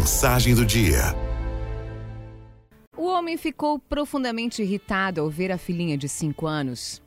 [0.00, 1.14] Mensagem do dia.
[2.96, 7.02] O homem ficou profundamente irritado ao ver a filhinha de 5 anos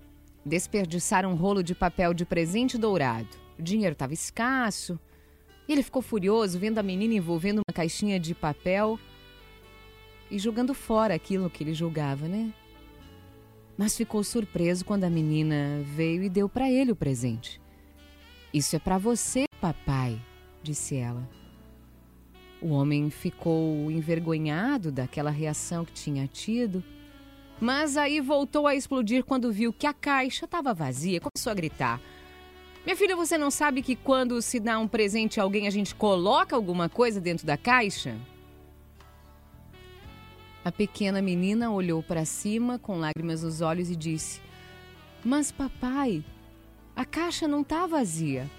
[0.46, 3.30] desperdiçar um rolo de papel de presente dourado.
[3.58, 5.00] O dinheiro estava escasso.
[5.68, 9.00] E ele ficou furioso vendo a menina envolvendo uma caixinha de papel
[10.30, 12.54] e jogando fora aquilo que ele julgava, né?
[13.76, 17.60] Mas ficou surpreso quando a menina veio e deu para ele o presente.
[18.54, 20.22] Isso é para você, papai,
[20.62, 21.28] disse ela.
[22.64, 26.82] O homem ficou envergonhado daquela reação que tinha tido,
[27.60, 31.20] mas aí voltou a explodir quando viu que a caixa estava vazia.
[31.20, 32.00] Começou a gritar:
[32.86, 35.94] Minha filha, você não sabe que quando se dá um presente a alguém a gente
[35.94, 38.16] coloca alguma coisa dentro da caixa?
[40.64, 44.40] A pequena menina olhou para cima com lágrimas nos olhos e disse:
[45.22, 46.24] Mas, papai,
[46.96, 48.50] a caixa não está vazia.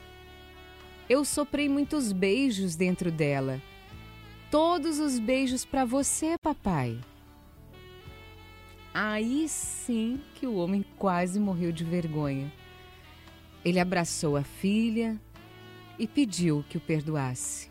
[1.08, 3.62] Eu soprei muitos beijos dentro dela
[4.54, 6.96] todos os beijos para você, papai.
[8.94, 12.52] Aí sim que o homem quase morreu de vergonha.
[13.64, 15.20] Ele abraçou a filha
[15.98, 17.68] e pediu que o perdoasse.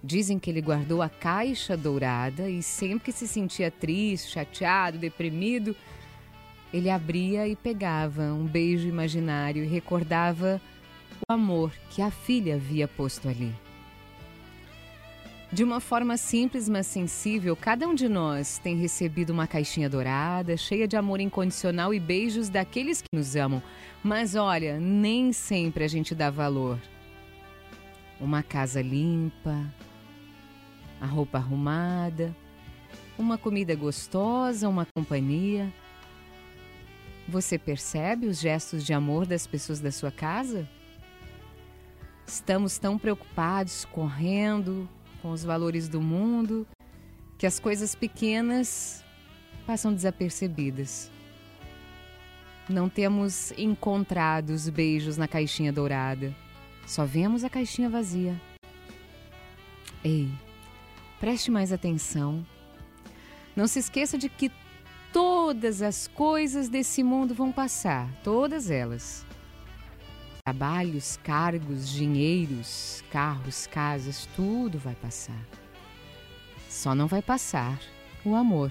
[0.00, 5.74] Dizem que ele guardou a caixa dourada e sempre que se sentia triste, chateado, deprimido,
[6.72, 10.62] ele abria e pegava um beijo imaginário e recordava
[11.28, 13.63] o amor que a filha havia posto ali.
[15.54, 20.56] De uma forma simples, mas sensível, cada um de nós tem recebido uma caixinha dourada,
[20.56, 23.62] cheia de amor incondicional e beijos daqueles que nos amam.
[24.02, 26.76] Mas olha, nem sempre a gente dá valor.
[28.20, 29.72] Uma casa limpa,
[31.00, 32.34] a roupa arrumada,
[33.16, 35.72] uma comida gostosa, uma companhia.
[37.28, 40.68] Você percebe os gestos de amor das pessoas da sua casa?
[42.26, 44.88] Estamos tão preocupados, correndo,
[45.24, 46.66] com os valores do mundo,
[47.38, 49.02] que as coisas pequenas
[49.66, 51.10] passam desapercebidas.
[52.68, 56.36] Não temos encontrado os beijos na caixinha dourada,
[56.86, 58.38] só vemos a caixinha vazia.
[60.04, 60.28] Ei,
[61.18, 62.46] preste mais atenção.
[63.56, 64.52] Não se esqueça de que
[65.10, 69.24] todas as coisas desse mundo vão passar, todas elas
[70.46, 75.40] trabalhos, cargos, dinheiros, carros, casas, tudo vai passar.
[76.68, 77.80] Só não vai passar
[78.26, 78.70] o amor.